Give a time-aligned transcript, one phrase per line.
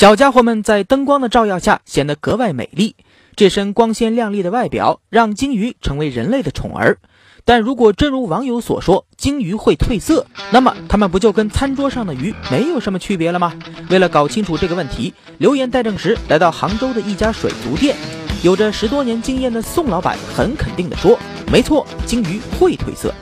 [0.00, 2.96] 小家伙们在灯光的照耀下显得格外美丽。
[3.36, 6.96] 这身光鲜亮丽的外表让鲸鱼成为人类的宠儿。
[7.44, 13.52] 但如果真如网友所说，鲸鱼会褪色，那么它们不就跟餐桌上的鱼没有什么区别了吗？
[13.90, 17.94] 为了搞清楚这个问题，留言待证时来到杭州的一家水族店，
[18.42, 21.18] 有着十多年经验的宋老板很肯定地说
[21.52, 23.12] ：“没错，鲸鱼会褪色。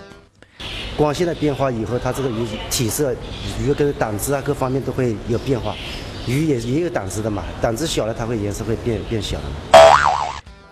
[0.97, 3.13] 光线的变化以后，它这个鱼体色、
[3.61, 5.75] 鱼跟胆汁啊各方面都会有变化。
[6.29, 9.45] 鱼也也有胆子的嘛，胆子小了，它会颜色会变变小的。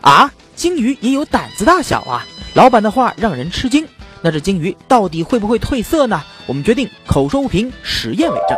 [0.03, 2.25] 啊，鲸鱼也有胆子大小啊！
[2.55, 3.89] 老板的话让人吃惊。
[4.21, 6.23] 那这鲸鱼到底会不会褪色呢？
[6.47, 8.57] 我们决定口说无凭，实验为证。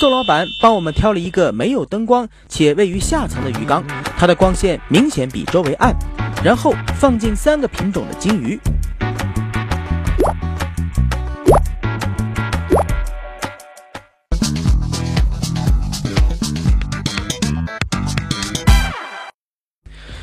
[0.00, 3.84] 宋老板帮我们挑了一个没有灯光且位于下层的鱼缸，
[4.18, 5.94] 它的光线明显比周围暗。
[6.42, 8.58] 然后放进三个品种的鲸鱼。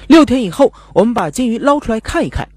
[0.09, 2.49] 六天以后，我们把金鱼捞出来看一看。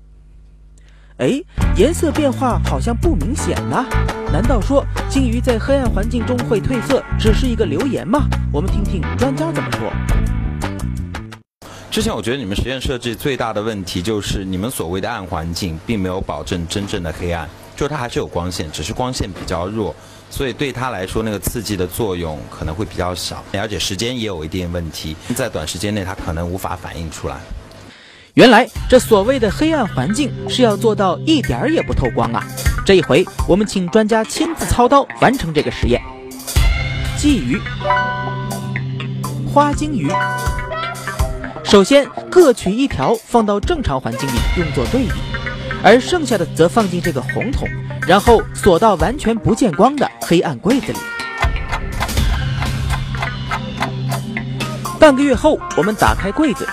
[1.18, 1.38] 哎，
[1.76, 3.84] 颜色变化好像不明显呐。
[4.32, 8.26] 难道说金鱼在黑暗环境中会褪色，只是一个流言吗？
[8.50, 9.92] 我们听听专家怎么说。
[11.90, 19.94] 之前我觉得你们实验设计最大的问题就是你们所谓的暗环境，并没有保证真正的黑暗，就是它还是有光线，只是光线比较弱，
[20.30, 27.40] 所以对它来说那个刺激的作用可能会比较小，而且时间也有一定问题，在短时间内它可能无法反应出来。
[28.34, 32.42] 原来这所谓的黑暗环境是要做到一点儿也不透光啊！
[32.86, 36.00] 这一回我们请专家亲自操刀完成这个实验。
[37.18, 37.60] 鲫鱼、
[39.52, 40.10] 花鲸鱼，
[41.72, 45.12] 首先各取一条放到正常环境里用作对比，
[45.82, 47.66] 而剩下的则放进这个红桶，
[48.06, 50.98] 然后锁到完全不见光的黑暗柜子里。
[55.00, 56.68] 半个月后，我们打开柜子，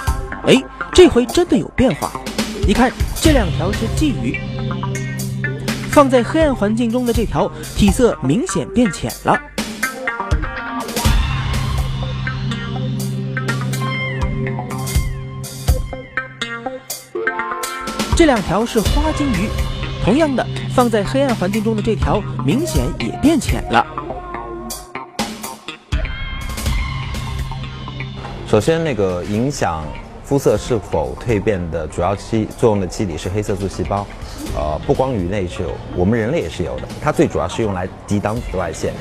[0.45, 0.61] 哎。
[0.91, 2.11] 这回真的有变化，
[2.67, 4.37] 你看这两条是鲫鱼，
[5.89, 9.39] 放在黑暗环境中的这条体色明显变浅了。
[18.19, 19.47] 这两条是花金鱼，
[20.03, 23.87] 同样的放在黑暗环境中的这条明显也变浅了。
[28.45, 29.85] 首先，那个影响。
[30.25, 34.05] 肤色是否蜕变的主要基作用的机理是黑色素细胞，
[34.53, 36.87] 呃，不光鱼类是有，我们人类也是有的。
[37.01, 38.93] 它最主要是用来抵挡紫外线，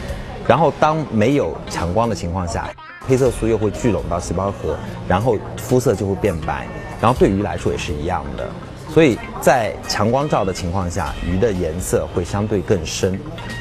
[0.46, 2.70] 然后当没有强光的情况下，
[3.06, 4.76] 黑色素又会聚拢到细胞核，
[5.08, 6.68] 然后肤色就会变白。
[7.00, 8.48] 然后对鱼来说也是一样的，
[8.88, 13.18] 所以在强光照的情况下，鱼的颜色会相对更深，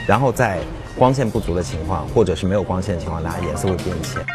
[0.07, 0.59] 然后在
[0.97, 4.25] 光线不足的情况或者是没有光线的情况下，颜色会变浅。